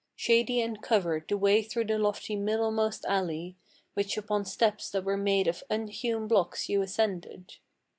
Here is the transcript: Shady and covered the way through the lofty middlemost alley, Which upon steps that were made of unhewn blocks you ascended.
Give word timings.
Shady 0.15 0.59
and 0.61 0.81
covered 0.81 1.27
the 1.27 1.37
way 1.37 1.61
through 1.61 1.85
the 1.85 1.99
lofty 1.99 2.35
middlemost 2.35 3.05
alley, 3.05 3.55
Which 3.93 4.17
upon 4.17 4.45
steps 4.45 4.89
that 4.89 5.03
were 5.03 5.15
made 5.15 5.47
of 5.47 5.63
unhewn 5.69 6.27
blocks 6.27 6.67
you 6.69 6.81
ascended. 6.81 7.57